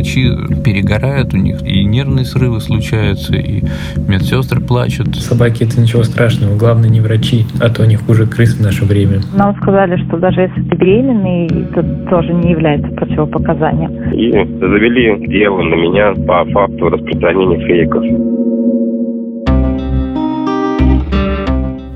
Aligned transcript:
врачи 0.00 0.30
перегорают, 0.64 1.34
у 1.34 1.36
них 1.36 1.62
и 1.62 1.84
нервные 1.84 2.24
срывы 2.24 2.60
случаются, 2.60 3.34
и 3.34 3.62
медсестры 4.08 4.60
плачут. 4.60 5.14
Собаки 5.16 5.64
это 5.64 5.78
ничего 5.78 6.02
страшного, 6.04 6.56
главное 6.56 6.88
не 6.88 7.00
врачи, 7.00 7.44
а 7.60 7.68
то 7.68 7.82
они 7.82 7.96
хуже 7.96 8.26
крыс 8.26 8.54
в 8.54 8.62
наше 8.62 8.86
время. 8.86 9.20
Нам 9.36 9.54
сказали, 9.56 10.02
что 10.06 10.16
даже 10.16 10.42
если 10.42 10.62
ты 10.62 10.76
беременный, 10.76 11.46
это 11.46 11.82
тоже 12.08 12.32
не 12.32 12.52
является 12.52 12.88
противопоказанием. 12.92 14.12
И 14.12 14.30
завели 14.32 15.26
дело 15.28 15.60
на 15.62 15.74
меня 15.74 16.14
по 16.26 16.44
факту 16.50 16.88
распространения 16.88 17.58
фейков. 17.66 18.02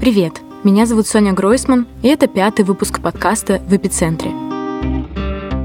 Привет, 0.00 0.32
меня 0.62 0.84
зовут 0.84 1.06
Соня 1.06 1.32
Гройсман, 1.32 1.86
и 2.02 2.08
это 2.08 2.26
пятый 2.26 2.66
выпуск 2.66 3.00
подкаста 3.00 3.60
«В 3.66 3.74
эпицентре». 3.74 4.53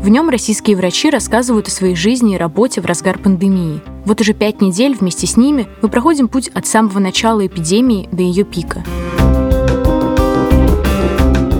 В 0.02 0.08
нем 0.08 0.30
российские 0.30 0.78
врачи 0.78 1.10
рассказывают 1.10 1.68
о 1.68 1.72
своей 1.72 1.94
жизни 1.94 2.36
и 2.36 2.38
работе 2.38 2.80
в 2.80 2.86
разгар 2.86 3.20
пандемии. 3.20 3.82
Вот 4.06 4.22
уже 4.22 4.34
пять 4.34 4.62
недель 4.62 4.96
вместе 4.96 5.28
с 5.28 5.36
ними 5.36 5.68
мы 5.82 5.90
проходим 5.90 6.30
путь 6.30 6.48
от 6.48 6.66
самого 6.66 7.00
начала 7.00 7.46
эпидемии 7.46 8.08
до 8.10 8.24
ее 8.24 8.46
пика. 8.46 8.82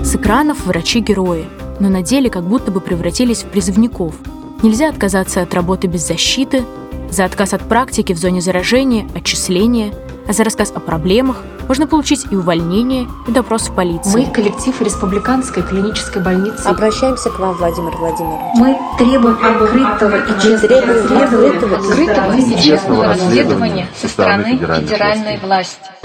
С 0.02 0.16
экранов 0.16 0.64
врачи-герои, 0.64 1.44
но 1.80 1.90
на 1.90 2.02
деле 2.02 2.30
как 2.30 2.48
будто 2.48 2.70
бы 2.70 2.80
превратились 2.80 3.42
в 3.42 3.46
призывников. 3.46 4.14
Нельзя 4.62 4.88
отказаться 4.88 5.42
от 5.42 5.52
работы 5.52 5.86
без 5.86 6.06
защиты, 6.08 6.64
за 7.10 7.26
отказ 7.26 7.52
от 7.52 7.68
практики 7.68 8.14
в 8.14 8.18
зоне 8.18 8.40
заражения, 8.40 9.06
отчисления, 9.14 9.92
а 10.30 10.32
за 10.32 10.44
рассказ 10.44 10.72
о 10.76 10.78
проблемах 10.78 11.42
можно 11.66 11.88
получить 11.88 12.28
и 12.30 12.36
увольнение, 12.36 13.08
и 13.26 13.32
допрос 13.32 13.68
в 13.68 13.74
полиции. 13.74 14.26
Мы, 14.26 14.32
коллектив 14.32 14.80
Республиканской 14.80 15.64
клинической 15.64 16.22
больницы, 16.22 16.66
обращаемся 16.66 17.30
к 17.30 17.38
вам, 17.40 17.56
Владимир 17.56 17.96
Владимирович. 17.96 18.40
Мы 18.54 18.78
требуем 18.96 19.36
открытого 19.44 20.18
и 20.18 20.40
честного 20.40 20.86
расследования, 20.86 21.78
открытого 21.78 22.36
и 22.36 22.62
честного 22.62 23.04
расследования 23.06 23.88
со 24.00 24.06
стороны 24.06 24.56
федеральной 24.56 25.36
власти 25.38 25.99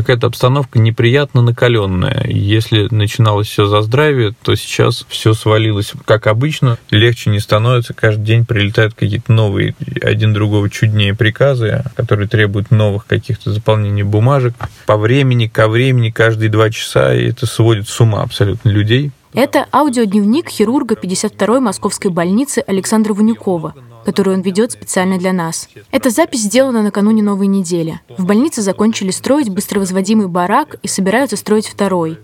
какая-то 0.00 0.26
обстановка 0.26 0.78
неприятно 0.78 1.42
накаленная. 1.42 2.26
Если 2.26 2.88
начиналось 2.90 3.48
все 3.48 3.66
за 3.66 3.82
здравие, 3.82 4.34
то 4.42 4.54
сейчас 4.54 5.04
все 5.08 5.34
свалилось 5.34 5.92
как 6.04 6.26
обычно. 6.26 6.78
Легче 6.90 7.30
не 7.30 7.40
становится. 7.40 7.94
Каждый 7.94 8.24
день 8.24 8.44
прилетают 8.44 8.94
какие-то 8.94 9.32
новые, 9.32 9.74
один 10.02 10.32
другого 10.32 10.68
чуднее 10.70 11.14
приказы, 11.14 11.84
которые 11.94 12.28
требуют 12.28 12.70
новых 12.70 13.06
каких-то 13.06 13.52
заполнений 13.52 14.02
бумажек. 14.02 14.54
По 14.86 14.96
времени, 14.96 15.46
ко 15.46 15.68
времени, 15.68 16.10
каждые 16.10 16.50
два 16.50 16.70
часа. 16.70 17.14
И 17.14 17.28
это 17.28 17.46
сводит 17.46 17.88
с 17.88 18.00
ума 18.00 18.22
абсолютно 18.22 18.68
людей. 18.68 19.12
Это 19.32 19.66
аудиодневник 19.72 20.48
хирурга 20.48 20.96
52-й 20.96 21.60
московской 21.60 22.10
больницы 22.10 22.64
Александра 22.66 23.14
Ванюкова, 23.14 23.74
которую 24.04 24.36
он 24.36 24.42
ведет 24.42 24.72
специально 24.72 25.18
для 25.18 25.32
нас. 25.32 25.68
Эта 25.90 26.10
запись 26.10 26.42
сделана 26.42 26.82
накануне 26.82 27.22
новой 27.22 27.46
недели. 27.46 28.00
В 28.16 28.24
больнице 28.24 28.62
закончили 28.62 29.10
строить 29.10 29.48
быстровозводимый 29.48 30.28
барак 30.28 30.76
и 30.82 30.88
собираются 30.88 31.36
строить 31.36 31.66
второй 31.66 32.18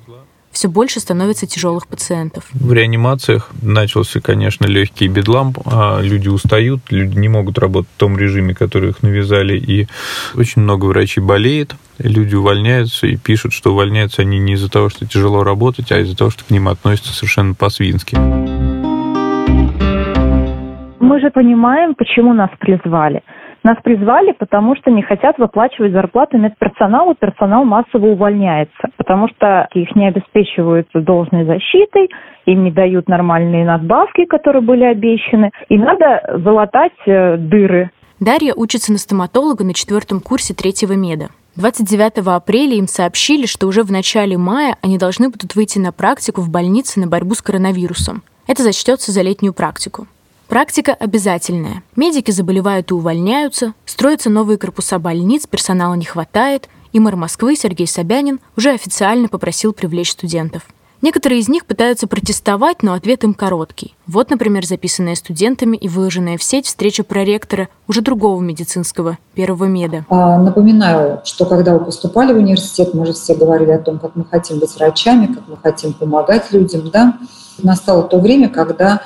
все 0.56 0.68
больше 0.68 1.00
становится 1.00 1.46
тяжелых 1.46 1.86
пациентов. 1.86 2.46
В 2.52 2.72
реанимациях 2.72 3.50
начался, 3.60 4.22
конечно, 4.22 4.64
легкий 4.64 5.06
бедлам. 5.06 5.54
А 5.66 6.00
люди 6.00 6.28
устают, 6.28 6.80
люди 6.88 7.18
не 7.18 7.28
могут 7.28 7.58
работать 7.58 7.90
в 7.94 7.98
том 7.98 8.16
режиме, 8.18 8.54
который 8.54 8.90
их 8.90 9.02
навязали, 9.02 9.58
и 9.58 9.86
очень 10.34 10.62
много 10.62 10.86
врачей 10.86 11.22
болеет. 11.22 11.74
Люди 11.98 12.34
увольняются 12.34 13.06
и 13.06 13.16
пишут, 13.16 13.52
что 13.52 13.72
увольняются 13.72 14.22
они 14.22 14.38
не 14.38 14.54
из-за 14.54 14.70
того, 14.70 14.88
что 14.88 15.06
тяжело 15.06 15.44
работать, 15.44 15.92
а 15.92 16.00
из-за 16.00 16.16
того, 16.16 16.30
что 16.30 16.42
к 16.44 16.50
ним 16.50 16.68
относятся 16.68 17.12
совершенно 17.12 17.52
по-свински. 17.52 18.16
Мы 21.16 21.22
же 21.22 21.30
понимаем, 21.30 21.94
почему 21.94 22.34
нас 22.34 22.50
призвали. 22.60 23.22
Нас 23.64 23.78
призвали, 23.82 24.32
потому 24.32 24.76
что 24.76 24.90
не 24.90 25.00
хотят 25.00 25.38
выплачивать 25.38 25.92
зарплаты 25.92 26.36
медперсоналу, 26.36 27.14
персонал 27.14 27.64
массово 27.64 28.08
увольняется, 28.08 28.90
потому 28.98 29.26
что 29.28 29.66
их 29.72 29.96
не 29.96 30.08
обеспечивают 30.08 30.88
должной 30.92 31.46
защитой, 31.46 32.10
им 32.44 32.64
не 32.64 32.70
дают 32.70 33.08
нормальные 33.08 33.64
надбавки, 33.64 34.26
которые 34.26 34.60
были 34.60 34.84
обещаны, 34.84 35.52
и 35.70 35.78
надо 35.78 36.38
залатать 36.44 36.92
э, 37.06 37.38
дыры. 37.38 37.88
Дарья 38.20 38.52
учится 38.54 38.92
на 38.92 38.98
стоматолога 38.98 39.64
на 39.64 39.72
четвертом 39.72 40.20
курсе 40.20 40.52
третьего 40.52 40.92
меда. 40.92 41.28
29 41.56 42.26
апреля 42.26 42.74
им 42.74 42.88
сообщили, 42.88 43.46
что 43.46 43.68
уже 43.68 43.84
в 43.84 43.90
начале 43.90 44.36
мая 44.36 44.76
они 44.82 44.98
должны 44.98 45.30
будут 45.30 45.54
выйти 45.54 45.78
на 45.78 45.92
практику 45.92 46.42
в 46.42 46.50
больнице 46.50 47.00
на 47.00 47.06
борьбу 47.06 47.34
с 47.34 47.40
коронавирусом. 47.40 48.22
Это 48.46 48.62
зачтется 48.62 49.12
за 49.12 49.22
летнюю 49.22 49.54
практику. 49.54 50.08
Практика 50.48 50.94
обязательная. 50.94 51.82
Медики 51.96 52.30
заболевают 52.30 52.90
и 52.90 52.94
увольняются, 52.94 53.74
строятся 53.84 54.30
новые 54.30 54.58
корпуса 54.58 54.98
больниц, 54.98 55.46
персонала 55.46 55.94
не 55.94 56.04
хватает, 56.04 56.68
и 56.92 57.00
мэр 57.00 57.16
Москвы 57.16 57.56
Сергей 57.56 57.88
Собянин 57.88 58.38
уже 58.56 58.70
официально 58.70 59.28
попросил 59.28 59.72
привлечь 59.72 60.12
студентов. 60.12 60.62
Некоторые 61.02 61.40
из 61.40 61.48
них 61.48 61.66
пытаются 61.66 62.06
протестовать, 62.06 62.82
но 62.82 62.94
ответ 62.94 63.22
им 63.22 63.34
короткий. 63.34 63.94
Вот, 64.06 64.30
например, 64.30 64.64
записанная 64.64 65.14
студентами 65.14 65.76
и 65.76 65.88
выложенная 65.88 66.38
в 66.38 66.42
сеть 66.42 66.66
встреча 66.66 67.04
проректора 67.04 67.68
уже 67.86 68.00
другого 68.00 68.40
медицинского, 68.40 69.18
первого 69.34 69.64
меда. 69.64 70.06
А, 70.08 70.38
напоминаю, 70.38 71.20
что 71.24 71.44
когда 71.44 71.74
вы 71.74 71.84
поступали 71.84 72.32
в 72.32 72.38
университет, 72.38 72.94
мы 72.94 73.04
же 73.04 73.12
все 73.12 73.34
говорили 73.34 73.72
о 73.72 73.78
том, 73.78 73.98
как 73.98 74.16
мы 74.16 74.24
хотим 74.24 74.58
быть 74.58 74.74
врачами, 74.74 75.26
как 75.26 75.46
мы 75.48 75.56
хотим 75.58 75.92
помогать 75.92 76.50
людям. 76.52 76.88
Да? 76.90 77.18
Настало 77.62 78.04
то 78.04 78.18
время, 78.18 78.48
когда 78.48 79.02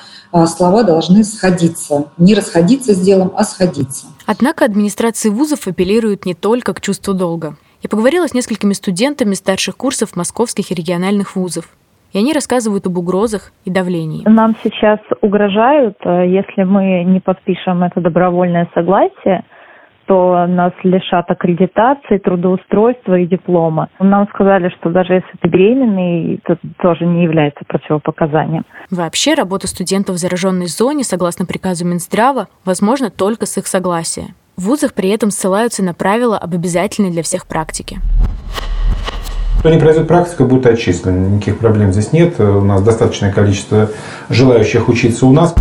слова 0.47 0.83
должны 0.83 1.25
сходиться. 1.25 2.11
Не 2.19 2.35
расходиться 2.35 2.95
с 2.95 3.01
делом, 3.01 3.33
а 3.37 3.45
сходиться. 3.45 4.07
Однако 4.27 4.65
администрации 4.65 5.29
вузов 5.29 5.67
апеллируют 5.67 6.25
не 6.25 6.35
только 6.35 6.75
к 6.75 6.81
чувству 6.81 7.15
долга. 7.15 7.57
Я 7.83 7.89
поговорила 7.89 8.27
с 8.27 8.35
несколькими 8.35 8.75
студентами 8.75 9.35
старших 9.35 9.77
курсов 9.77 10.15
московских 10.15 10.71
и 10.71 10.75
региональных 10.75 11.35
вузов. 11.35 11.65
И 12.13 12.19
они 12.19 12.33
рассказывают 12.33 12.87
об 12.87 12.99
угрозах 12.99 13.53
и 13.65 13.71
давлении. 13.71 14.29
Нам 14.29 14.57
сейчас 14.63 14.99
угрожают, 15.21 15.97
э, 16.05 16.27
если 16.29 16.65
мы 16.65 17.05
не 17.05 17.21
подпишем 17.21 17.85
это 17.85 18.01
добровольное 18.01 18.69
согласие, 18.75 19.45
что 20.11 20.47
нас 20.49 20.73
лишат 20.83 21.31
аккредитации, 21.31 22.19
трудоустройства 22.19 23.19
и 23.19 23.27
диплома. 23.27 23.89
Нам 24.01 24.27
сказали, 24.35 24.69
что 24.81 24.91
даже 24.91 25.15
если 25.15 25.31
ты 25.41 25.49
беременный, 25.49 26.41
это 26.43 26.59
тоже 26.79 27.07
не 27.07 27.23
является 27.23 27.61
противопоказанием. 27.67 28.65
Вообще, 28.91 29.35
работа 29.35 29.69
студентов 29.69 30.17
в 30.17 30.19
зараженной 30.19 30.67
зоне, 30.67 31.05
согласно 31.05 31.47
приказу 31.47 31.87
Минздрава, 31.87 32.49
возможно 32.65 33.11
только 33.11 33.47
с 33.47 33.57
их 33.57 33.69
согласия. 33.69 34.35
В 34.57 34.65
вузах 34.65 34.95
при 34.95 35.11
этом 35.11 35.31
ссылаются 35.31 35.85
на 35.85 35.95
правила 35.95 36.37
об 36.37 36.55
обязательной 36.55 37.11
для 37.11 37.23
всех 37.23 37.47
практике. 37.47 37.99
Кто 39.61 39.69
не 39.69 39.79
пройдет 39.79 40.09
практику, 40.09 40.45
будет 40.45 40.67
отчислен. 40.67 41.37
Никаких 41.37 41.59
проблем 41.59 41.93
здесь 41.93 42.13
нет. 42.13 42.41
У 42.41 42.63
нас 42.63 42.83
достаточное 42.83 43.31
количество 43.31 43.91
желающих 44.29 44.89
учиться 44.89 45.27
у 45.27 45.33
нас. 45.33 45.55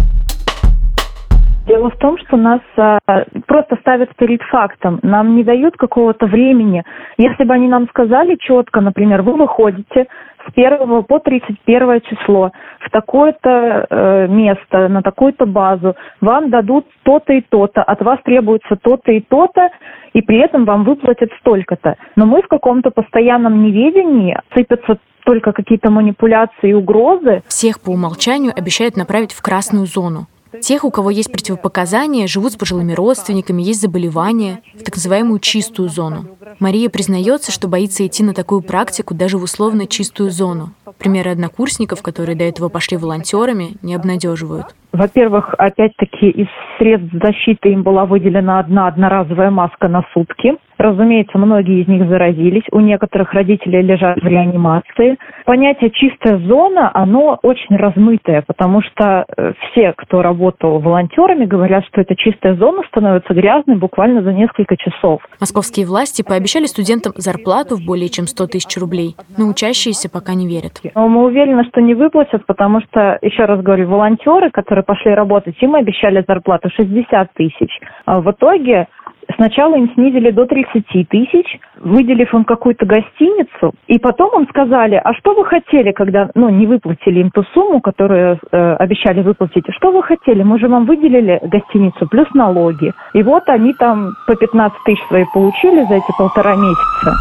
Дело 1.70 1.92
в 1.92 1.98
том, 1.98 2.18
что 2.18 2.36
нас 2.36 2.62
а, 2.78 2.98
просто 3.46 3.76
ставят 3.82 4.16
перед 4.16 4.42
фактом. 4.42 5.00
Нам 5.04 5.36
не 5.36 5.44
дают 5.44 5.78
какого-то 5.78 6.26
времени. 6.26 6.84
Если 7.18 7.44
бы 7.44 7.54
они 7.54 7.68
нам 7.68 7.88
сказали 7.90 8.38
четко, 8.42 8.82
например, 8.82 9.22
вы 9.22 9.34
выходите 9.34 10.08
с 10.48 10.52
1 10.56 11.04
по 11.04 11.20
31 11.20 12.02
число 12.02 12.52
в 12.80 12.90
такое-то 12.90 13.86
э, 13.88 14.28
место, 14.30 14.88
на 14.88 15.04
такую-то 15.04 15.46
базу, 15.46 15.96
вам 16.22 16.50
дадут 16.50 16.88
то-то 17.04 17.34
и 17.34 17.42
то-то, 17.42 17.84
от 17.84 18.02
вас 18.02 18.18
требуется 18.26 18.76
то-то 18.76 19.12
и 19.12 19.20
то-то, 19.22 19.70
и 20.14 20.24
при 20.24 20.40
этом 20.40 20.66
вам 20.66 20.86
выплатят 20.86 21.30
столько-то. 21.40 21.98
Но 22.16 22.26
мы 22.26 22.42
в 22.42 22.48
каком-то 22.48 22.90
постоянном 22.90 23.64
неведении, 23.64 24.36
сыпятся 24.56 24.98
только 25.24 25.52
какие-то 25.52 25.92
манипуляции 25.92 26.70
и 26.70 26.74
угрозы. 26.74 27.44
Всех 27.48 27.80
по 27.80 27.92
умолчанию 27.92 28.54
обещают 28.58 28.98
направить 28.98 29.34
в 29.34 29.42
красную 29.44 29.86
зону. 29.86 30.26
Тех, 30.62 30.84
у 30.84 30.92
кого 30.92 31.10
есть 31.12 31.32
противопоказания, 31.32 32.28
живут 32.28 32.54
с 32.54 32.56
пожилыми 32.56 32.94
родственниками, 32.94 33.62
есть 33.62 33.82
заболевания, 33.82 34.62
в 34.74 34.84
так 34.84 34.96
называемую 34.96 35.40
чистую 35.40 35.90
зону. 35.90 36.38
Мария 36.60 36.90
признается, 36.90 37.52
что 37.52 37.68
боится 37.68 38.06
идти 38.06 38.24
на 38.24 38.34
такую 38.34 38.62
практику 38.62 39.14
даже 39.14 39.38
в 39.38 39.44
условно 39.44 39.88
чистую 39.88 40.32
зону. 40.32 40.70
Примеры 40.98 41.32
однокурсников, 41.32 42.02
которые 42.02 42.36
до 42.36 42.44
этого 42.44 42.70
пошли 42.70 42.98
волонтерами, 42.98 43.78
не 43.82 43.96
обнадеживают. 43.96 44.68
Во-первых, 44.92 45.54
опять-таки 45.58 46.30
из 46.30 46.48
средств 46.78 47.14
защиты 47.22 47.70
им 47.70 47.84
была 47.84 48.06
выделена 48.06 48.60
одна 48.60 48.88
одноразовая 48.88 49.52
маска 49.52 49.88
на 49.88 50.04
сутки. 50.14 50.56
Разумеется, 50.78 51.38
многие 51.38 51.84
из 51.84 51.88
них 51.88 52.08
заразились, 52.08 52.64
у 52.72 52.80
некоторых 52.80 53.34
родителей 53.34 53.82
лежат 53.82 54.18
в 54.18 54.26
реанимации. 54.26 55.18
Понятие 55.46 55.92
«чистая 55.92 56.40
зона», 56.48 56.90
оно 56.94 57.38
очень 57.44 57.76
размытое, 57.76 58.44
потому 58.48 58.82
что 58.82 59.26
э, 59.28 59.54
все, 59.60 59.94
кто 59.98 60.22
работал 60.22 60.80
волонтерами, 60.80 61.46
говорят, 61.46 61.86
что 61.86 62.00
эта 62.00 62.16
чистая 62.16 62.56
зона 62.56 62.82
становится 62.88 63.34
грязной 63.34 63.76
буквально 63.76 64.24
за 64.24 64.32
несколько 64.32 64.78
часов. 64.78 65.22
Московские 65.42 65.86
власти 65.86 66.22
пообещали 66.22 66.39
студентам 66.68 67.14
зарплату 67.16 67.76
в 67.76 67.86
более 67.86 68.10
чем 68.10 68.28
100 68.28 68.48
тысяч 68.48 68.78
рублей, 68.78 69.16
но 69.38 69.48
учащиеся 69.48 70.10
пока 70.10 70.34
не 70.34 70.48
верят. 70.48 70.82
Мы 70.96 71.24
уверены, 71.24 71.64
что 71.66 71.82
не 71.82 71.94
выплатят, 71.94 72.46
потому 72.46 72.82
что, 72.82 73.18
еще 73.22 73.46
раз 73.46 73.62
говорю, 73.62 73.88
волонтеры, 73.88 74.52
которые 74.52 74.84
пошли 74.84 75.14
работать, 75.14 75.56
им 75.62 75.76
обещали 75.76 76.24
зарплату 76.28 76.70
60 76.76 77.34
тысяч. 77.34 77.80
А 78.06 78.22
в 78.22 78.32
итоге 78.32 78.88
Сначала 79.36 79.76
им 79.76 79.92
снизили 79.94 80.32
до 80.32 80.46
30 80.46 81.08
тысяч, 81.08 81.60
выделив 81.80 82.34
им 82.34 82.46
какую-то 82.46 82.86
гостиницу, 82.86 83.74
и 83.88 84.00
потом 84.00 84.42
им 84.42 84.50
сказали, 84.50 85.00
а 85.04 85.14
что 85.14 85.36
вы 85.36 85.46
хотели, 85.46 85.92
когда, 85.92 86.30
ну, 86.34 86.50
не 86.50 86.66
выплатили 86.66 87.20
им 87.20 87.32
ту 87.32 87.44
сумму, 87.54 87.80
которую 87.80 88.40
э, 88.52 88.74
обещали 88.76 89.22
выплатить, 89.22 89.66
что 89.78 89.92
вы 89.92 90.02
хотели, 90.04 90.42
мы 90.42 90.60
же 90.60 90.68
вам 90.68 90.86
выделили 90.86 91.40
гостиницу 91.44 92.08
плюс 92.08 92.28
налоги. 92.34 92.92
И 93.14 93.22
вот 93.22 93.44
они 93.48 93.74
там 93.74 94.14
по 94.26 94.36
15 94.36 94.78
тысяч 94.86 95.00
свои 95.08 95.26
получили 95.34 95.86
за 95.86 95.96
эти 95.96 96.12
полтора 96.18 96.56
месяца. 96.56 97.16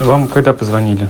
Вам 0.00 0.26
когда 0.28 0.52
позвонили? 0.52 1.08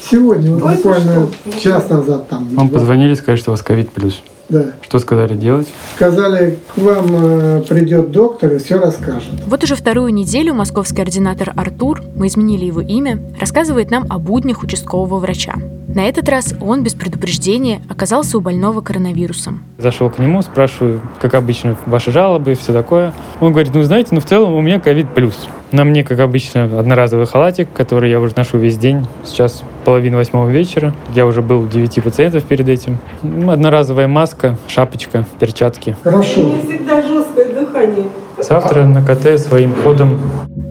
Сегодня, 0.00 0.52
вот 0.52 0.76
буквально 0.76 1.28
час 1.60 1.90
назад 1.90 2.28
там. 2.28 2.44
Вам 2.54 2.68
позвонили, 2.68 3.14
сказали, 3.14 3.38
что 3.38 3.50
у 3.50 3.54
вас 3.54 3.62
ковид 3.62 3.90
плюс. 3.92 4.22
Да. 4.48 4.72
Что 4.82 4.98
сказали 4.98 5.36
делать? 5.36 5.68
Сказали, 5.96 6.58
к 6.74 6.78
вам 6.78 7.06
э, 7.10 7.62
придет 7.68 8.10
доктор 8.12 8.52
и 8.52 8.58
все 8.58 8.78
расскажет. 8.78 9.30
Вот 9.46 9.64
уже 9.64 9.74
вторую 9.74 10.12
неделю 10.14 10.54
московский 10.54 11.02
ординатор 11.02 11.52
Артур, 11.56 12.02
мы 12.14 12.28
изменили 12.28 12.64
его 12.64 12.80
имя, 12.80 13.20
рассказывает 13.40 13.90
нам 13.90 14.06
о 14.08 14.18
буднях 14.18 14.62
участкового 14.62 15.18
врача. 15.18 15.54
На 15.88 16.08
этот 16.08 16.28
раз 16.28 16.54
он 16.60 16.82
без 16.82 16.94
предупреждения 16.94 17.80
оказался 17.88 18.38
у 18.38 18.40
больного 18.40 18.82
коронавирусом. 18.82 19.64
Зашел 19.78 20.10
к 20.10 20.18
нему, 20.18 20.42
спрашиваю, 20.42 21.00
как 21.20 21.34
обычно, 21.34 21.76
ваши 21.86 22.12
жалобы 22.12 22.52
и 22.52 22.54
все 22.54 22.72
такое. 22.72 23.14
Он 23.40 23.52
говорит, 23.52 23.72
ну 23.74 23.82
знаете, 23.82 24.10
ну 24.12 24.20
в 24.20 24.26
целом 24.26 24.54
у 24.54 24.60
меня 24.60 24.78
ковид 24.78 25.12
плюс. 25.14 25.46
На 25.76 25.84
мне, 25.84 26.04
как 26.04 26.20
обычно, 26.20 26.64
одноразовый 26.80 27.26
халатик, 27.26 27.70
который 27.70 28.10
я 28.10 28.18
уже 28.18 28.32
ношу 28.34 28.56
весь 28.56 28.78
день. 28.78 29.06
Сейчас 29.26 29.62
половина 29.84 30.16
восьмого 30.16 30.48
вечера. 30.48 30.94
Я 31.14 31.26
уже 31.26 31.42
был 31.42 31.64
у 31.64 31.66
девяти 31.66 32.00
пациентов 32.00 32.44
перед 32.44 32.66
этим. 32.66 32.98
Одноразовая 33.22 34.08
маска, 34.08 34.56
шапочка, 34.68 35.26
перчатки. 35.38 35.94
Хорошо. 36.02 36.40
У 36.40 36.44
меня 36.44 36.62
всегда 36.62 37.02
жесткое 37.02 37.52
дыхание. 37.52 38.06
Завтра 38.38 38.86
на 38.86 39.04
КТ 39.04 39.38
своим 39.38 39.74
ходом. 39.74 40.18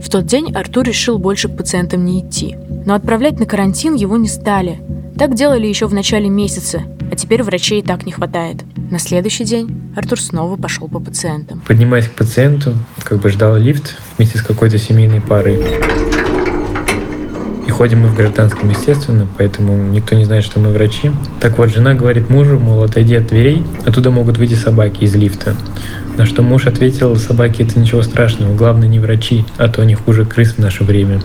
В 0.04 0.10
тот 0.10 0.26
день 0.26 0.52
Артур 0.56 0.86
решил 0.86 1.20
больше 1.20 1.50
к 1.50 1.56
пациентам 1.56 2.04
не 2.04 2.22
идти. 2.22 2.58
Но 2.88 2.96
отправлять 2.96 3.40
на 3.40 3.46
карантин 3.46 3.94
его 3.94 4.18
не 4.18 4.28
стали. 4.28 4.80
Так 5.20 5.36
делали 5.36 5.68
еще 5.68 5.86
в 5.86 5.94
начале 5.94 6.30
месяца, 6.30 6.82
а 7.12 7.16
теперь 7.16 7.44
врачей 7.44 7.80
и 7.80 7.84
так 7.84 8.06
не 8.06 8.12
хватает. 8.12 8.64
На 8.92 9.00
следующий 9.00 9.44
день 9.44 9.94
Артур 9.96 10.20
снова 10.20 10.56
пошел 10.58 10.88
по 10.88 11.00
пациентам. 11.00 11.62
Поднимаясь 11.68 12.08
к 12.08 12.12
пациенту, 12.12 12.74
как 13.04 13.20
бы 13.20 13.30
ждал 13.30 13.58
лифт 13.58 13.98
вместе 14.18 14.38
с 14.38 14.42
какой-то 14.42 14.78
семейной 14.78 15.22
парой. 15.22 15.60
И 17.66 17.72
ходим 17.72 18.02
мы 18.02 18.10
в 18.10 18.16
гражданском, 18.16 18.70
естественно, 18.70 19.28
поэтому 19.38 19.76
никто 19.90 20.16
не 20.16 20.26
знает, 20.26 20.44
что 20.44 20.60
мы 20.60 20.70
врачи. 20.72 21.12
Так 21.40 21.58
вот, 21.58 21.74
жена 21.74 21.96
говорит 21.96 22.30
мужу, 22.30 22.60
мол, 22.60 22.84
отойди 22.84 23.16
от 23.16 23.28
дверей, 23.28 23.64
оттуда 23.86 24.12
могут 24.12 24.38
выйти 24.38 24.54
собаки 24.54 25.04
из 25.04 25.16
лифта. 25.16 25.56
На 26.18 26.26
что 26.26 26.44
муж 26.44 26.68
ответил, 26.68 27.16
собаки 27.18 27.64
это 27.64 27.80
ничего 27.80 28.02
страшного, 28.04 28.56
главное 28.56 28.88
не 28.88 29.00
врачи, 29.00 29.46
а 29.58 29.68
то 29.68 29.82
они 29.82 29.96
хуже 29.96 30.26
крыс 30.26 30.54
в 30.54 30.60
наше 30.60 30.84
время. 30.84 31.22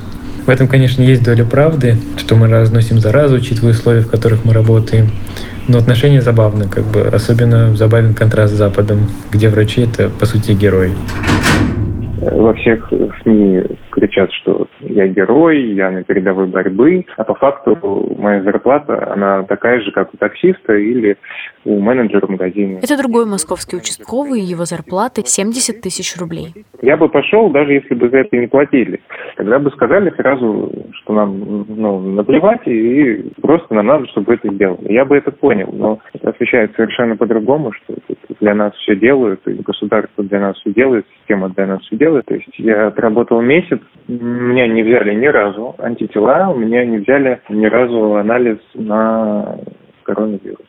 В 0.47 0.49
этом, 0.49 0.67
конечно, 0.67 1.03
есть 1.03 1.23
доля 1.23 1.45
правды, 1.45 1.97
что 2.17 2.35
мы 2.35 2.49
разносим 2.49 2.99
заразу, 2.99 3.37
учитывая 3.37 3.73
условия, 3.73 4.01
в 4.01 4.11
которых 4.11 4.45
мы 4.45 4.53
работаем. 4.53 5.13
Но 5.71 5.79
отношения 5.79 6.21
забавны, 6.21 6.65
как 6.65 6.83
бы. 6.83 7.03
Особенно 7.03 7.77
забавен 7.77 8.13
контраст 8.13 8.53
с 8.53 8.57
Западом, 8.57 9.07
где 9.31 9.49
врачи— 9.49 9.83
это, 9.83 10.11
по 10.11 10.27
сути, 10.27 10.51
герои. 10.51 10.91
Во 12.21 12.53
всех 12.55 12.93
СМИ 13.23 13.63
кричат, 13.91 14.33
что 14.33 14.67
я 14.81 15.07
герой, 15.09 15.63
я 15.73 15.91
на 15.91 16.03
передовой 16.05 16.47
борьбы, 16.47 17.05
а 17.17 17.25
по 17.25 17.35
факту 17.35 17.77
моя 18.19 18.43
зарплата, 18.43 19.13
она 19.13 19.43
такая 19.45 19.81
же, 19.81 19.93
как 19.93 20.13
у 20.15 20.17
таксиста 20.17 20.75
или 20.75 21.17
у 21.65 21.81
менеджера 21.81 22.27
в 22.27 22.31
магазине. 22.31 22.81
Это 22.83 22.97
другой 22.97 23.27
московский 23.27 23.77
участковый, 23.77 24.41
его 24.41 24.65
зарплата 24.65 25.23
70 25.25 25.81
тысяч 25.81 26.17
рублей. 26.19 26.55
Я 26.83 26.97
бы 26.97 27.09
пошел, 27.09 27.51
даже 27.51 27.73
если 27.73 27.95
бы 27.95 28.09
за 28.09 28.19
это 28.19 28.37
не 28.37 28.47
платили. 28.47 29.01
Тогда 29.37 29.59
бы 29.59 29.71
сказали 29.71 30.11
сразу, 30.17 30.73
что 30.93 31.13
нам 31.13 31.67
ну, 31.69 32.01
наплевать, 32.01 32.67
и 32.67 33.31
просто 33.41 33.75
нам 33.75 33.87
надо, 33.87 34.07
чтобы 34.09 34.35
это 34.35 34.53
сделали. 34.53 34.93
Я 34.93 35.05
бы 35.05 35.17
это 35.17 35.31
понял, 35.31 35.71
но 35.73 35.99
это 36.15 36.31
освещает 36.31 36.75
совершенно 36.77 37.17
по-другому, 37.17 37.73
что 37.73 37.95
для 38.41 38.55
нас 38.55 38.73
все 38.83 38.97
делают, 38.97 39.47
и 39.47 39.53
государство 39.55 40.25
для 40.25 40.41
нас 40.41 40.57
все 40.57 40.73
делает, 40.73 41.07
система 41.19 41.51
для 41.51 41.67
нас 41.67 41.81
все 41.83 41.97
делает. 41.97 42.27
То 42.27 42.35
есть 42.35 42.49
я 42.59 42.89
отработал 42.89 43.41
месяц, 43.41 43.81
меня 44.09 44.67
не 44.67 44.83
взяли 44.83 45.15
ни 45.15 45.27
разу 45.27 45.75
антитела, 45.79 46.49
у 46.49 46.57
меня 46.57 46.85
не 46.85 46.99
взяли 46.99 47.41
ни 47.49 47.67
разу 47.67 48.17
анализ 48.17 48.59
на 48.75 49.57
коронавирус. 50.05 50.67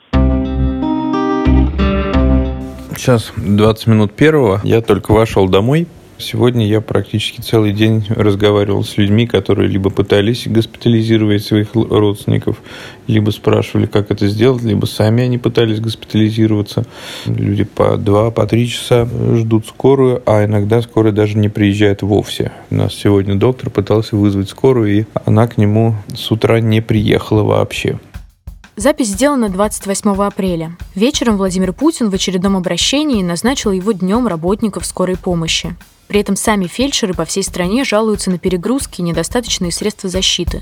Сейчас 2.95 3.33
20 3.35 3.87
минут 3.87 4.13
первого. 4.13 4.59
Я 4.63 4.81
только 4.81 5.11
вошел 5.11 5.49
домой. 5.49 5.87
Сегодня 6.21 6.67
я 6.67 6.81
практически 6.81 7.41
целый 7.41 7.73
день 7.73 8.05
разговаривал 8.09 8.83
с 8.83 8.95
людьми, 8.97 9.25
которые 9.25 9.67
либо 9.67 9.89
пытались 9.89 10.47
госпитализировать 10.47 11.43
своих 11.43 11.73
родственников, 11.73 12.61
либо 13.07 13.31
спрашивали, 13.31 13.87
как 13.87 14.11
это 14.11 14.27
сделать, 14.27 14.63
либо 14.63 14.85
сами 14.85 15.23
они 15.23 15.37
пытались 15.39 15.79
госпитализироваться. 15.79 16.85
Люди 17.25 17.63
по 17.63 17.97
два, 17.97 18.29
по 18.29 18.45
три 18.45 18.69
часа 18.69 19.07
ждут 19.35 19.65
скорую, 19.67 20.21
а 20.25 20.45
иногда 20.45 20.81
скорая 20.81 21.11
даже 21.11 21.37
не 21.37 21.49
приезжает 21.49 22.03
вовсе. 22.03 22.51
У 22.69 22.75
нас 22.75 22.93
сегодня 22.93 23.35
доктор 23.35 23.71
пытался 23.71 24.15
вызвать 24.15 24.49
скорую, 24.49 24.99
и 24.99 25.05
она 25.25 25.47
к 25.47 25.57
нему 25.57 25.95
с 26.15 26.31
утра 26.31 26.59
не 26.59 26.81
приехала 26.81 27.43
вообще. 27.43 27.99
Запись 28.77 29.07
сделана 29.09 29.49
28 29.49 30.11
апреля. 30.23 30.77
Вечером 30.95 31.37
Владимир 31.37 31.73
Путин 31.73 32.09
в 32.09 32.13
очередном 32.13 32.55
обращении 32.55 33.21
назначил 33.21 33.71
его 33.71 33.91
днем 33.91 34.27
работников 34.27 34.85
скорой 34.85 35.17
помощи. 35.17 35.75
При 36.11 36.19
этом 36.19 36.35
сами 36.35 36.65
фельдшеры 36.65 37.13
по 37.13 37.23
всей 37.23 37.41
стране 37.41 37.85
жалуются 37.85 38.29
на 38.31 38.37
перегрузки 38.37 38.99
и 38.99 39.01
недостаточные 39.01 39.71
средства 39.71 40.09
защиты. 40.09 40.59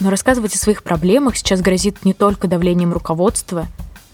Но 0.00 0.10
рассказывать 0.10 0.52
о 0.52 0.58
своих 0.58 0.82
проблемах 0.82 1.36
сейчас 1.36 1.62
грозит 1.62 2.04
не 2.04 2.12
только 2.12 2.48
давлением 2.48 2.92
руководства, 2.92 3.66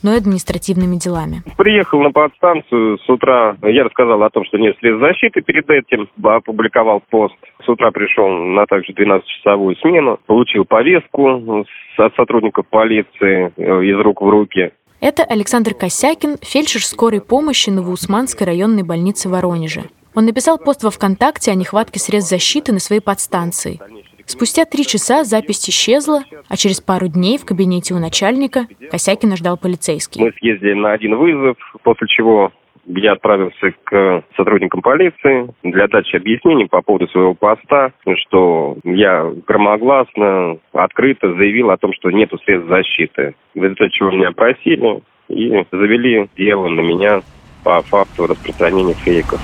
но 0.03 0.13
и 0.13 0.19
административными 0.19 0.97
делами. 0.97 1.43
Приехал 1.57 2.03
на 2.03 2.11
подстанцию 2.11 2.99
с 2.99 3.09
утра. 3.09 3.57
Я 3.63 3.85
рассказал 3.85 4.23
о 4.23 4.29
том, 4.29 4.45
что 4.45 4.59
нет 4.59 4.77
средств 4.81 5.01
защиты 5.01 5.41
перед 5.41 5.71
этим. 5.71 6.07
Опубликовал 6.23 7.03
пост. 7.09 7.37
С 7.65 7.69
утра 7.71 7.91
пришел 7.91 8.29
на 8.29 8.67
также 8.67 8.93
12-часовую 8.93 9.77
смену. 9.77 10.21
Получил 10.27 10.67
повестку 10.67 11.65
от 11.97 12.15
сотрудников 12.17 12.67
полиции 12.69 13.51
э, 13.57 13.85
из 13.85 13.99
рук 13.99 14.21
в 14.21 14.29
руки. 14.29 14.73
Это 15.01 15.25
Александр 15.25 15.73
Косякин, 15.73 16.37
фельдшер 16.43 16.83
скорой 16.83 17.23
помощи 17.23 17.71
Новоусманской 17.71 18.47
районной 18.47 18.83
больницы 18.83 19.31
Воронежа. 19.31 19.85
Он 20.15 20.27
написал 20.27 20.59
пост 20.59 20.85
во 20.85 20.91
ВКонтакте 20.91 21.51
о 21.51 21.55
нехватке 21.55 21.99
средств 21.99 22.31
защиты 22.31 22.73
на 22.73 22.81
своей 22.81 23.01
подстанции. 23.01 23.81
Спустя 24.27 24.65
три 24.65 24.85
часа 24.87 25.25
запись 25.25 25.69
исчезла, 25.69 26.23
а 26.49 26.57
через 26.57 26.81
пару 26.81 27.09
дней 27.09 27.39
в 27.39 27.45
кабинете 27.45 27.95
у 27.95 27.99
начальника 27.99 28.67
Косякина 28.91 29.37
ждал 29.37 29.57
полицейский. 29.57 30.23
Мы 30.23 30.33
съездили 30.33 30.75
на 30.75 30.93
один 30.93 31.17
вызов, 31.17 31.57
после 31.83 32.07
чего 32.09 32.53
я 32.87 33.13
отправился 33.13 33.73
к 33.85 34.25
сотрудникам 34.37 34.83
полиции 34.83 35.49
для 35.63 35.87
дачи 35.89 36.17
объяснений 36.17 36.67
по 36.67 36.83
поводу 36.83 37.09
своего 37.09 37.35
поста, 37.35 37.93
что 38.25 38.77
я 38.85 39.31
громогласно, 39.47 40.59
открыто 40.73 41.35
заявил 41.35 41.71
о 41.71 41.77
том, 41.77 41.93
что 41.93 42.11
нет 42.11 42.31
средств 42.45 42.69
защиты. 42.69 43.35
В 43.55 43.63
результате 43.63 43.91
чего 43.93 44.11
меня 44.11 44.33
просили 44.33 45.03
и 45.29 45.65
завели 45.71 46.29
дело 46.37 46.69
на 46.69 46.81
меня 46.81 47.23
по 47.65 47.81
факту 47.83 48.27
распространения 48.27 48.95
фейков. 48.95 49.41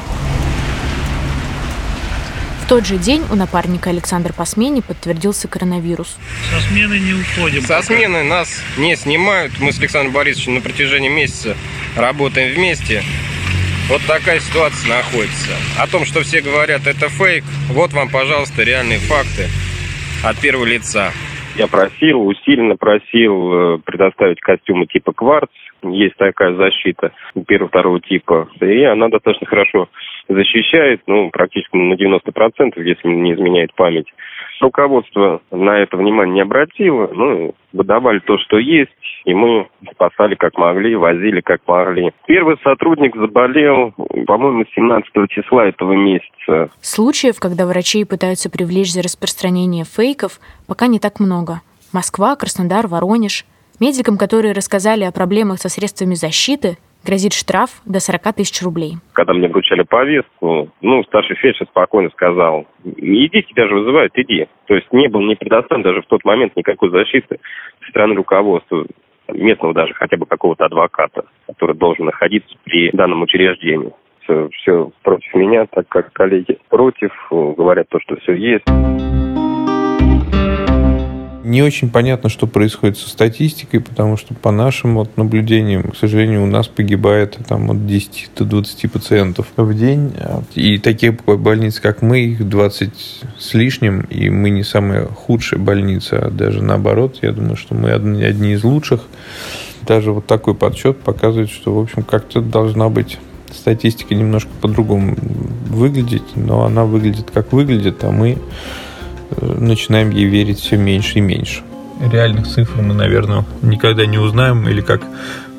В 2.68 2.70
тот 2.70 2.84
же 2.84 2.98
день 2.98 3.22
у 3.32 3.34
напарника 3.34 3.88
Александра 3.88 4.34
по 4.34 4.44
смене 4.44 4.82
подтвердился 4.82 5.48
коронавирус. 5.48 6.18
Со 6.52 6.60
смены 6.68 6.98
не 6.98 7.14
уходим. 7.14 7.62
Со 7.62 7.80
смены 7.80 8.24
нас 8.24 8.62
не 8.76 8.94
снимают. 8.94 9.52
Мы 9.58 9.72
с 9.72 9.78
Александром 9.78 10.12
Борисовичем 10.12 10.56
на 10.56 10.60
протяжении 10.60 11.08
месяца 11.08 11.56
работаем 11.96 12.54
вместе. 12.54 13.00
Вот 13.88 14.02
такая 14.06 14.40
ситуация 14.40 14.86
находится. 14.96 15.52
О 15.80 15.86
том, 15.86 16.04
что 16.04 16.20
все 16.20 16.42
говорят, 16.42 16.86
это 16.86 17.08
фейк, 17.08 17.42
вот 17.70 17.94
вам, 17.94 18.10
пожалуйста, 18.10 18.62
реальные 18.64 18.98
факты 18.98 19.48
от 20.22 20.38
первого 20.38 20.66
лица. 20.66 21.12
Я 21.56 21.68
просил, 21.68 22.20
усиленно 22.20 22.76
просил 22.76 23.52
э, 23.52 23.78
предоставить 23.78 24.40
костюмы 24.40 24.84
типа 24.84 25.14
кварц. 25.14 25.50
Есть 25.84 26.16
такая 26.16 26.54
защита 26.54 27.12
первого-второго 27.46 27.98
типа. 28.00 28.50
И 28.60 28.84
она 28.84 29.08
достаточно 29.08 29.46
хорошо 29.46 29.88
защищает, 30.28 31.00
ну, 31.06 31.30
практически 31.30 31.76
на 31.76 31.94
90%, 31.94 32.80
если 32.82 33.08
не 33.08 33.34
изменяет 33.34 33.74
память. 33.74 34.06
Руководство 34.60 35.40
на 35.50 35.78
это 35.78 35.96
внимание 35.96 36.34
не 36.34 36.40
обратило, 36.40 37.08
ну, 37.12 37.54
выдавали 37.72 38.18
то, 38.20 38.38
что 38.38 38.58
есть, 38.58 38.90
и 39.24 39.34
мы 39.34 39.68
спасали 39.92 40.34
как 40.34 40.58
могли, 40.58 40.96
возили 40.96 41.40
как 41.40 41.60
могли. 41.66 42.12
Первый 42.26 42.56
сотрудник 42.62 43.14
заболел, 43.16 43.92
по-моему, 44.26 44.64
17 44.74 45.12
числа 45.30 45.66
этого 45.66 45.92
месяца. 45.92 46.70
Случаев, 46.80 47.38
когда 47.40 47.66
врачи 47.66 48.04
пытаются 48.04 48.50
привлечь 48.50 48.92
за 48.92 49.02
распространение 49.02 49.84
фейков, 49.84 50.40
пока 50.66 50.86
не 50.86 50.98
так 50.98 51.20
много. 51.20 51.60
Москва, 51.92 52.36
Краснодар, 52.36 52.86
Воронеж. 52.86 53.44
Медикам, 53.80 54.18
которые 54.18 54.54
рассказали 54.54 55.04
о 55.04 55.12
проблемах 55.12 55.60
со 55.60 55.68
средствами 55.68 56.14
защиты, 56.14 56.78
грозит 57.04 57.32
штраф 57.32 57.82
до 57.84 58.00
40 58.00 58.34
тысяч 58.34 58.62
рублей. 58.62 58.94
Когда 59.12 59.32
мне 59.32 59.48
вручали 59.48 59.82
повестку, 59.82 60.70
ну, 60.80 61.04
старший 61.04 61.36
фельдшер 61.36 61.66
спокойно 61.68 62.10
сказал, 62.10 62.66
иди, 62.84 63.42
тебя 63.42 63.68
же 63.68 63.74
вызывают, 63.74 64.12
иди. 64.16 64.46
То 64.66 64.74
есть 64.74 64.92
не 64.92 65.08
был 65.08 65.22
не 65.22 65.36
предоставлен 65.36 65.82
даже 65.82 66.02
в 66.02 66.06
тот 66.06 66.24
момент 66.24 66.56
никакой 66.56 66.90
защиты 66.90 67.38
со 67.82 67.90
стороны 67.90 68.14
руководства 68.14 68.86
местного 69.32 69.74
даже 69.74 69.94
хотя 69.94 70.16
бы 70.16 70.26
какого-то 70.26 70.64
адвоката, 70.64 71.24
который 71.46 71.76
должен 71.76 72.06
находиться 72.06 72.54
при 72.64 72.90
данном 72.92 73.22
учреждении. 73.22 73.92
Все, 74.22 74.48
все 74.54 74.90
против 75.02 75.34
меня, 75.34 75.66
так 75.66 75.88
как 75.88 76.12
коллеги 76.12 76.58
против, 76.68 77.12
говорят 77.30 77.88
то, 77.88 77.98
что 78.00 78.16
все 78.16 78.34
есть. 78.34 78.64
Не 81.44 81.62
очень 81.62 81.88
понятно, 81.88 82.28
что 82.28 82.46
происходит 82.46 82.98
со 82.98 83.08
статистикой, 83.08 83.80
потому 83.80 84.16
что 84.16 84.34
по 84.34 84.50
нашим 84.50 84.96
вот 84.96 85.16
наблюдениям, 85.16 85.92
к 85.92 85.96
сожалению, 85.96 86.42
у 86.42 86.46
нас 86.46 86.66
погибает 86.66 87.38
там, 87.46 87.70
от 87.70 87.86
10 87.86 88.30
до 88.36 88.44
20 88.44 88.92
пациентов 88.92 89.46
в 89.56 89.74
день. 89.74 90.12
И 90.54 90.78
таких 90.78 91.24
больниц, 91.24 91.78
как 91.80 92.02
мы, 92.02 92.20
их 92.20 92.48
20 92.48 92.90
с 93.38 93.54
лишним, 93.54 94.00
и 94.10 94.30
мы 94.30 94.50
не 94.50 94.64
самая 94.64 95.06
худшая 95.06 95.60
больница, 95.60 96.26
а 96.26 96.30
даже 96.30 96.62
наоборот. 96.62 97.18
Я 97.22 97.32
думаю, 97.32 97.56
что 97.56 97.74
мы 97.74 97.92
одни, 97.92 98.22
одни 98.24 98.52
из 98.52 98.64
лучших. 98.64 99.02
Даже 99.86 100.12
вот 100.12 100.26
такой 100.26 100.54
подсчет 100.54 100.98
показывает, 100.98 101.50
что, 101.50 101.74
в 101.74 101.78
общем, 101.78 102.02
как-то 102.02 102.40
должна 102.40 102.88
быть 102.88 103.18
статистика 103.52 104.14
немножко 104.14 104.50
по-другому 104.60 105.16
выглядеть, 105.68 106.36
но 106.36 106.64
она 106.64 106.84
выглядит 106.84 107.30
как 107.30 107.52
выглядит, 107.52 108.02
а 108.04 108.10
мы 108.10 108.38
начинаем 109.40 110.10
ей 110.10 110.26
верить 110.26 110.60
все 110.60 110.76
меньше 110.76 111.18
и 111.18 111.20
меньше. 111.20 111.62
Реальных 112.00 112.46
цифр 112.46 112.80
мы, 112.80 112.94
наверное, 112.94 113.44
никогда 113.62 114.06
не 114.06 114.18
узнаем, 114.18 114.68
или 114.68 114.80
как 114.80 115.02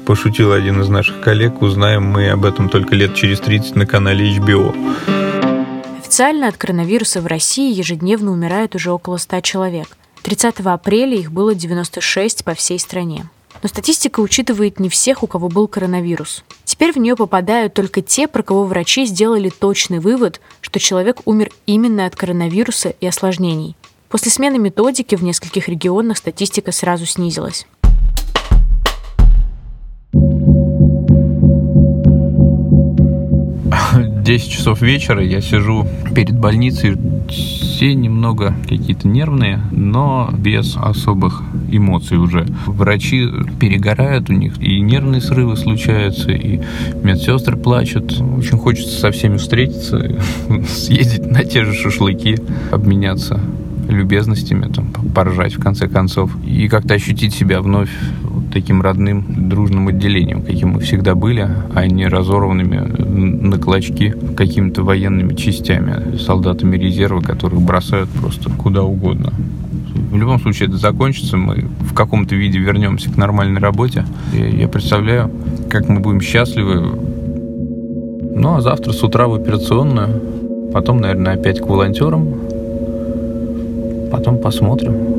пошутил 0.06 0.54
один 0.54 0.82
из 0.82 0.90
наших 0.90 1.22
коллег, 1.22 1.62
узнаем 1.62 2.04
мы 2.04 2.30
об 2.30 2.46
этом 2.46 2.70
только 2.70 2.96
лет 2.96 3.14
через 3.14 3.40
30 3.42 3.76
на 3.76 3.86
канале 3.86 4.38
HBO. 4.38 4.74
Официально 6.00 6.48
от 6.48 6.58
коронавируса 6.58 7.22
в 7.22 7.28
России 7.28 7.72
ежедневно 7.72 8.32
умирает 8.32 8.74
уже 8.74 8.92
около 8.92 9.18
100 9.18 9.42
человек. 9.42 9.98
30 10.24 10.62
апреля 10.62 11.16
их 11.16 11.32
было 11.32 11.54
96 11.54 12.44
по 12.44 12.56
всей 12.56 12.80
стране. 12.80 13.26
Но 13.62 13.68
статистика 13.70 14.20
учитывает 14.22 14.80
не 14.80 14.90
всех, 14.90 15.24
у 15.24 15.28
кого 15.28 15.50
был 15.50 15.68
коронавирус. 15.68 16.44
Теперь 16.64 16.94
в 16.94 16.98
нее 16.98 17.16
попадают 17.16 17.74
только 17.74 18.02
те, 18.02 18.28
про 18.28 18.42
кого 18.42 18.64
врачи 18.64 19.06
сделали 19.06 19.50
точный 19.50 20.00
вывод, 20.00 20.40
что 20.62 20.80
человек 20.80 21.22
умер 21.26 21.52
именно 21.66 22.06
от 22.06 22.16
коронавируса 22.16 22.94
и 23.02 23.08
осложнений. 23.08 23.76
После 24.08 24.32
смены 24.32 24.58
методики 24.58 25.16
в 25.16 25.24
нескольких 25.24 25.68
регионах 25.68 26.18
статистика 26.18 26.72
сразу 26.72 27.06
снизилась. 27.06 27.68
10 34.30 34.52
часов 34.52 34.82
вечера 34.84 35.24
я 35.24 35.42
сижу 35.42 35.88
перед 36.14 36.38
больницей, 36.38 36.96
все 37.28 37.96
немного 37.96 38.54
какие-то 38.70 39.08
нервные, 39.08 39.60
но 39.72 40.30
без 40.32 40.78
особых 40.78 41.42
эмоций 41.72 42.20
уже. 42.20 42.46
Врачи 42.68 43.28
перегорают 43.60 44.30
у 44.30 44.34
них, 44.34 44.62
и 44.62 44.82
нервные 44.82 45.20
срывы 45.20 45.58
случаются, 45.58 46.30
и 46.30 46.60
медсестры 47.02 47.58
плачут. 47.58 48.22
Очень 48.22 48.60
хочется 48.60 49.00
со 49.00 49.10
всеми 49.10 49.38
встретиться, 49.38 50.20
съездить 50.68 51.26
на 51.26 51.44
те 51.44 51.66
же 51.66 51.74
шашлыки, 51.74 52.38
обменяться 52.72 53.42
любезностями, 53.88 54.72
там, 54.72 54.92
поржать 55.16 55.56
в 55.56 55.60
конце 55.60 55.88
концов, 55.88 56.38
и 56.46 56.68
как-то 56.68 56.94
ощутить 56.94 57.34
себя 57.34 57.62
вновь 57.62 57.90
таким 58.52 58.82
родным, 58.82 59.26
дружным 59.50 59.88
отделением, 59.88 60.42
каким 60.42 60.70
мы 60.70 60.80
всегда 60.80 61.16
были, 61.16 61.48
а 61.74 61.88
не 61.88 62.08
разорванными 62.08 62.78
на 62.78 63.58
клочки 63.58 64.16
какими-то 64.36 64.84
военными 64.84 65.34
частями, 65.36 66.18
солдатами 66.18 66.78
резерва, 66.78 67.22
которых 67.22 67.62
бросают 67.62 68.10
просто 68.10 68.50
куда 68.50 68.84
угодно. 68.84 69.34
В 70.12 70.18
любом 70.18 70.40
случае 70.40 70.70
это 70.70 70.78
закончится, 70.78 71.38
мы 71.38 71.66
в 71.82 71.94
каком-то 71.94 72.36
виде 72.36 72.58
вернемся 72.60 73.12
к 73.12 73.18
нормальной 73.18 73.60
работе. 73.60 74.06
Я 74.34 74.68
представляю, 74.68 75.32
как 75.70 75.88
мы 75.88 76.00
будем 76.00 76.22
счастливы. 76.22 76.82
Ну, 78.36 78.56
а 78.56 78.62
завтра 78.62 78.92
с 78.94 79.04
утра 79.04 79.28
в 79.28 79.34
операционную, 79.36 80.22
потом, 80.74 81.02
наверное, 81.02 81.34
опять 81.34 81.60
к 81.60 81.68
волонтерам, 81.68 82.34
потом 84.12 84.38
посмотрим. 84.38 85.19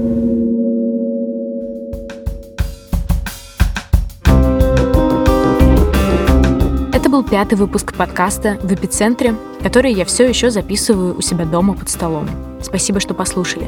Был 7.20 7.28
пятый 7.28 7.56
выпуск 7.56 7.92
подкаста 7.92 8.58
«В 8.62 8.72
эпицентре», 8.72 9.34
который 9.62 9.92
я 9.92 10.06
все 10.06 10.26
еще 10.26 10.50
записываю 10.50 11.16
у 11.16 11.20
себя 11.20 11.44
дома 11.44 11.74
под 11.74 11.90
столом. 11.90 12.26
Спасибо, 12.62 12.98
что 12.98 13.12
послушали. 13.12 13.66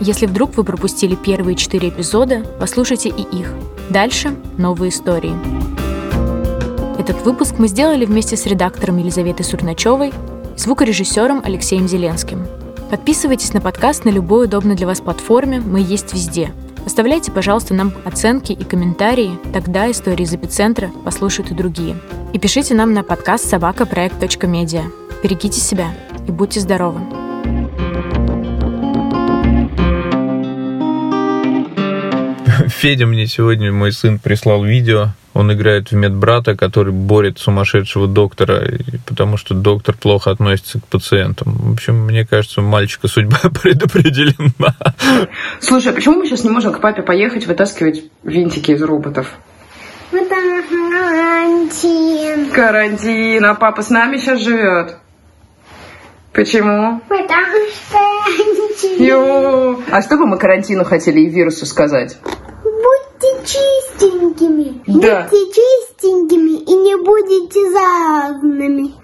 Если 0.00 0.24
вдруг 0.24 0.56
вы 0.56 0.64
пропустили 0.64 1.14
первые 1.14 1.54
четыре 1.54 1.90
эпизода, 1.90 2.42
послушайте 2.58 3.10
и 3.10 3.20
их. 3.20 3.52
Дальше 3.90 4.34
новые 4.56 4.88
истории. 4.88 5.34
Этот 6.98 7.22
выпуск 7.26 7.56
мы 7.58 7.68
сделали 7.68 8.06
вместе 8.06 8.38
с 8.38 8.46
редактором 8.46 8.96
Елизаветой 8.96 9.44
Сурначевой 9.44 10.08
и 10.08 10.12
звукорежиссером 10.58 11.42
Алексеем 11.44 11.86
Зеленским. 11.86 12.46
Подписывайтесь 12.90 13.52
на 13.52 13.60
подкаст 13.60 14.06
на 14.06 14.10
любой 14.10 14.46
удобной 14.46 14.76
для 14.76 14.86
вас 14.86 15.00
платформе, 15.00 15.60
мы 15.60 15.80
есть 15.80 16.14
везде– 16.14 16.52
Оставляйте, 16.86 17.32
пожалуйста, 17.32 17.72
нам 17.72 17.94
оценки 18.04 18.52
и 18.52 18.62
комментарии, 18.62 19.38
тогда 19.54 19.90
истории 19.90 20.24
из 20.24 20.34
эпицентра 20.34 20.90
послушают 21.02 21.50
и 21.50 21.54
другие. 21.54 21.96
И 22.34 22.38
пишите 22.38 22.74
нам 22.74 22.92
на 22.92 23.04
подкаст 23.04 23.48
собакапроект.медиа. 23.48 24.82
Берегите 25.22 25.60
себя 25.60 25.94
и 26.26 26.32
будьте 26.32 26.58
здоровы. 26.58 26.98
Федя 32.66 33.06
мне 33.06 33.28
сегодня, 33.28 33.70
мой 33.72 33.92
сын, 33.92 34.18
прислал 34.18 34.64
видео 34.64 35.12
он 35.34 35.52
играет 35.52 35.90
в 35.90 35.94
медбрата, 35.94 36.56
который 36.56 36.92
борет 36.92 37.38
сумасшедшего 37.38 38.06
доктора, 38.06 38.62
потому 39.04 39.36
что 39.36 39.54
доктор 39.54 39.96
плохо 39.96 40.30
относится 40.30 40.80
к 40.80 40.86
пациентам. 40.86 41.54
В 41.54 41.72
общем, 41.72 41.96
мне 42.06 42.24
кажется, 42.24 42.60
у 42.60 42.64
мальчика 42.64 43.08
судьба 43.08 43.38
предопределена. 43.62 44.76
Слушай, 45.60 45.92
а 45.92 45.92
почему 45.92 46.18
мы 46.18 46.26
сейчас 46.26 46.44
не 46.44 46.50
можем 46.50 46.72
к 46.72 46.80
папе 46.80 47.02
поехать 47.02 47.46
вытаскивать 47.46 48.04
винтики 48.22 48.70
из 48.70 48.82
роботов? 48.82 49.34
Потому 50.14 50.62
карантин. 50.68 52.50
Карантин, 52.50 53.44
а 53.44 53.54
папа 53.56 53.82
с 53.82 53.90
нами 53.90 54.16
сейчас 54.18 54.38
живет. 54.38 54.96
Почему? 56.32 57.00
Потому 57.08 57.66
что 57.72 57.98
карантин. 57.98 59.04
Ё. 59.04 59.80
А 59.90 60.02
что 60.02 60.16
бы 60.16 60.26
мы 60.26 60.38
карантину 60.38 60.84
хотели 60.84 61.18
и 61.20 61.28
вирусу 61.28 61.66
сказать? 61.66 62.16
Будьте 62.62 63.44
чистенькими. 63.44 64.82
Да. 64.86 65.22
Будьте 65.28 65.46
чистенькими 65.52 66.60
и 66.62 66.74
не 66.76 66.96
будете 66.96 67.72
заразными. 67.72 69.03